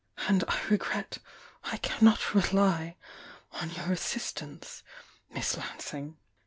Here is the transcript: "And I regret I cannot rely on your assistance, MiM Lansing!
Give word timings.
"And 0.27 0.43
I 0.47 0.59
regret 0.67 1.19
I 1.65 1.77
cannot 1.77 2.33
rely 2.33 2.95
on 3.51 3.69
your 3.69 3.91
assistance, 3.91 4.81
MiM 5.31 5.57
Lansing! 5.59 6.17